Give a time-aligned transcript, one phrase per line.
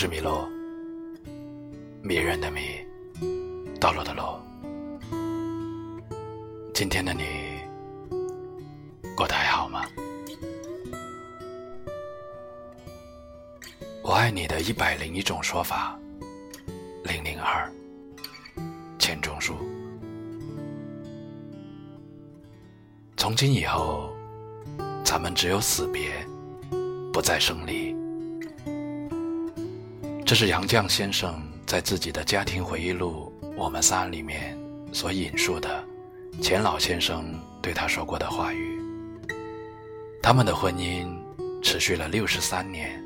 [0.00, 0.48] 是米洛，
[2.02, 2.60] 迷人的迷，
[3.78, 4.22] 道路的路。
[6.72, 7.22] 今天的你
[9.14, 9.84] 过得还好吗？
[14.00, 16.00] 我爱你的一百零一种说法，
[17.04, 17.70] 零零二，
[18.98, 19.54] 钱钟书。
[23.18, 24.16] 从今以后，
[25.04, 26.26] 咱们只有死别，
[27.12, 27.99] 不再生离。
[30.30, 34.56] 这是杨绛先生在自己的家庭回忆录《我们仨》里面
[34.92, 35.84] 所引述的
[36.40, 38.80] 钱老先生对他说过的话语。
[40.22, 41.12] 他们的婚姻
[41.60, 43.02] 持续了六十三年。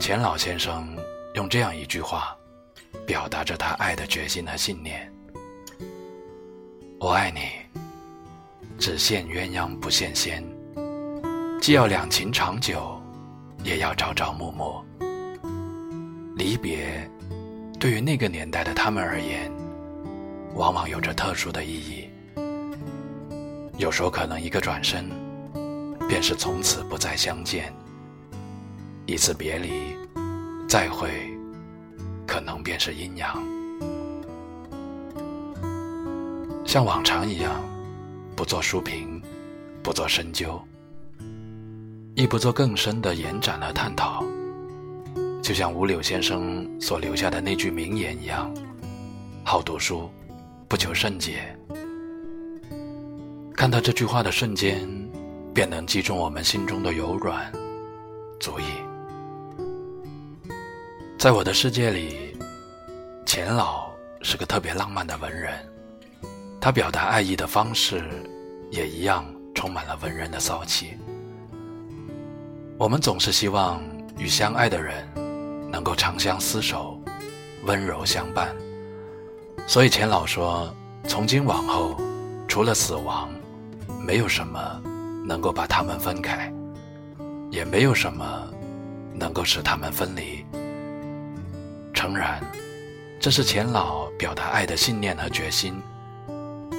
[0.00, 0.92] 钱老先生
[1.36, 2.36] 用这样一句话，
[3.06, 5.08] 表达着他爱的决心和信念
[6.98, 7.42] ：“我爱你，
[8.76, 10.44] 只羡鸳鸯不羡仙，
[11.60, 13.00] 既要两情长久，
[13.62, 14.84] 也要朝朝暮暮。”
[16.42, 17.08] 离别，
[17.78, 19.48] 对于那个年代的他们而言，
[20.56, 22.10] 往往有着特殊的意义。
[23.78, 25.08] 有时候可能一个转身，
[26.08, 27.72] 便是从此不再相见；
[29.06, 29.96] 一次别离，
[30.68, 31.10] 再会，
[32.26, 33.40] 可能便是阴阳。
[36.64, 37.62] 像往常一样，
[38.34, 39.22] 不做书评，
[39.80, 40.60] 不做深究，
[42.16, 44.24] 亦不做更深的延展和探讨。
[45.42, 48.54] 就像吴柳先生所留下的那句名言一样
[49.44, 50.08] ：“好读书，
[50.68, 51.58] 不求甚解。”
[53.56, 54.88] 看到这句话的瞬间，
[55.52, 57.52] 便能击中我们心中的柔软，
[58.38, 58.64] 足矣。
[61.18, 62.36] 在我的世界里，
[63.26, 63.90] 钱老
[64.22, 65.52] 是个特别浪漫的文人，
[66.60, 68.08] 他表达爱意的方式
[68.70, 69.24] 也一样
[69.56, 70.96] 充满了文人的骚气。
[72.78, 73.82] 我们总是希望
[74.16, 75.04] 与相爱的人。
[75.72, 77.00] 能够长相厮守，
[77.64, 78.54] 温柔相伴。
[79.66, 80.72] 所以钱老说，
[81.08, 81.98] 从今往后，
[82.46, 83.30] 除了死亡，
[84.06, 84.60] 没有什么
[85.24, 86.52] 能够把他们分开，
[87.50, 88.46] 也没有什么
[89.14, 90.44] 能够使他们分离。
[91.94, 92.42] 诚然，
[93.18, 95.80] 这是钱老表达爱的信念和决心。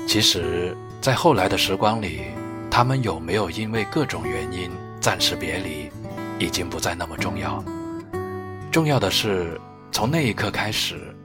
[0.08, 2.25] 其实，在后来的时光里，
[2.70, 5.90] 他们有没有因为各种原因暂时别离，
[6.38, 7.64] 已经不再那么重要。
[8.73, 9.61] 重要的是，
[9.91, 11.16] 从那一刻开始，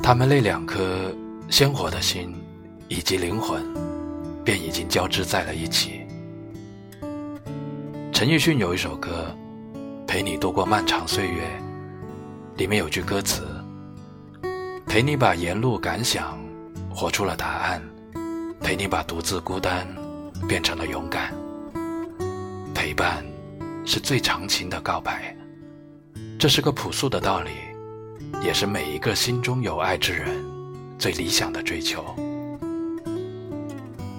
[0.00, 1.12] 他们那两颗
[1.50, 2.32] 鲜活的心
[2.86, 3.60] 以及灵魂，
[4.44, 6.06] 便已经交织在了一起。
[8.12, 9.34] 陈奕迅有一首歌
[10.06, 11.42] 《陪你度过漫长岁月》，
[12.56, 13.42] 里面有句歌词
[14.86, 16.38] ：“陪你把沿路感想
[16.88, 17.82] 活出了答案，
[18.60, 19.84] 陪你把独自孤单
[20.46, 21.34] 变成了勇敢。
[22.72, 23.26] 陪伴
[23.84, 25.36] 是最长情的告白。”
[26.38, 27.50] 这是个朴素的道理，
[28.42, 30.44] 也是每一个心中有爱之人
[30.98, 32.04] 最理想的追求。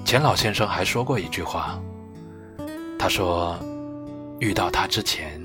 [0.03, 1.79] 钱老先生还说过一句话，
[2.97, 3.56] 他说
[4.41, 5.39] ：“遇到他之前，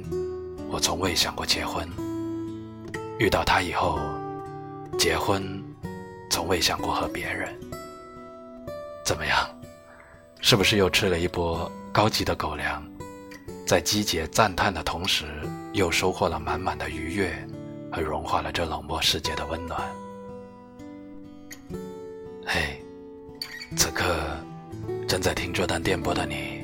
[0.71, 1.87] 我从未想过结婚；
[3.19, 4.01] 遇到他以后，
[4.99, 5.63] 结婚，
[6.31, 7.55] 从未想过和别人。”
[9.05, 9.47] 怎么样？
[10.41, 12.83] 是不是又吃了一波高级的狗粮？
[13.73, 15.25] 在击节赞叹的同时，
[15.73, 17.35] 又收获了满满的愉悦，
[17.91, 19.81] 和融化了这冷漠世界的温暖。
[22.45, 22.79] 嘿，
[23.75, 24.15] 此刻
[25.09, 26.63] 正在听这段电波的你，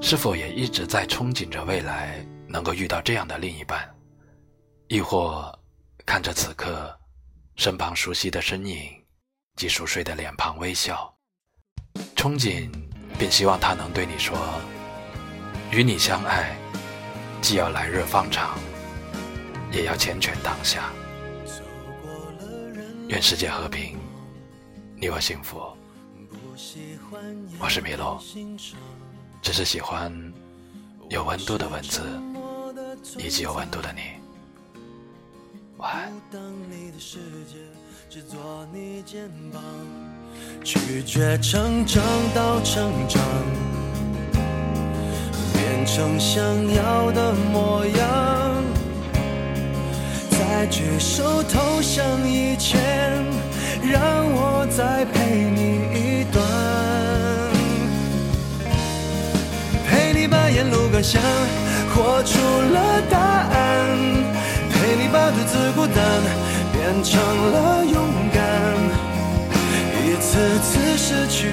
[0.00, 3.92] 是否也一直在憧憬着未来能够遇到这样的另一半？
[4.86, 5.52] 亦或
[6.06, 6.96] 看着此刻
[7.56, 8.78] 身旁熟悉的身影
[9.56, 11.12] 及熟睡的脸庞微笑，
[12.14, 12.70] 憧憬
[13.18, 14.38] 并希望他能对你说。
[15.72, 16.56] 与你相爱，
[17.40, 18.58] 既要来日方长，
[19.70, 20.90] 也要缱绻当下。
[23.06, 23.96] 愿世界和平，
[24.96, 25.62] 你我幸福。
[27.60, 28.20] 我是米洛，
[29.40, 30.12] 只是喜欢
[31.08, 32.02] 有温度的文字，
[33.16, 34.00] 以及有温度的你。
[35.76, 36.12] 晚安。
[40.64, 42.02] 拒绝成长
[42.34, 43.79] 到成长。
[45.70, 46.42] 变成想
[46.74, 48.04] 要的模样，
[50.28, 52.80] 在举手投降以前，
[53.80, 54.02] 让
[54.32, 56.42] 我再陪你一段，
[59.86, 61.22] 陪你把沿路感想
[61.94, 62.36] 活出
[62.72, 63.96] 了答案，
[64.72, 65.96] 陪你把独自孤单
[66.72, 68.42] 变成了勇敢，
[70.04, 71.52] 一次次失去。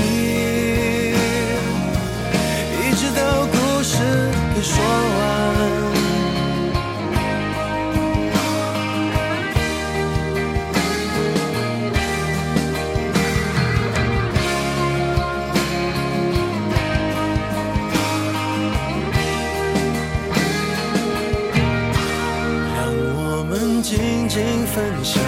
[23.61, 25.21] 们静静分享，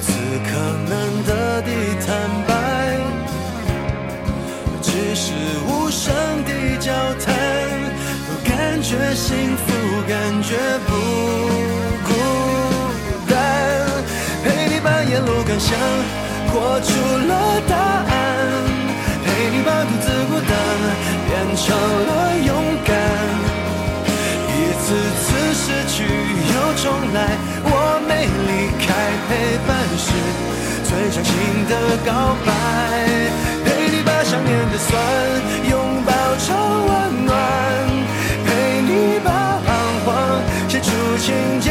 [0.00, 0.12] 此
[0.46, 0.50] 刻
[0.88, 0.92] 难
[1.26, 1.68] 得的
[2.06, 2.08] 坦
[2.46, 2.52] 白，
[4.80, 5.32] 只是
[5.66, 6.14] 无声
[6.44, 7.34] 的交谈，
[8.28, 9.64] 都感觉幸福，
[10.06, 10.54] 感觉
[10.86, 10.92] 不
[12.06, 12.10] 孤
[13.28, 13.34] 单，
[14.44, 15.76] 陪你把沿路感想
[16.52, 16.92] 活出
[17.26, 17.32] 了
[17.68, 17.93] 答案，
[25.54, 28.90] 失去又重来，我没离开，
[29.28, 30.10] 陪伴是
[30.82, 31.30] 最长情
[31.68, 31.72] 的
[32.04, 32.50] 告白。
[33.64, 34.90] 陪你把想念的酸
[35.70, 36.10] 拥抱
[36.42, 36.50] 成
[36.88, 37.32] 温暖，
[38.44, 39.30] 陪你把
[39.64, 39.70] 彷
[40.04, 40.08] 徨
[40.68, 41.70] 写出情节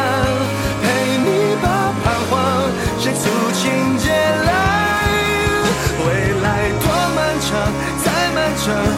[8.63, 8.90] 再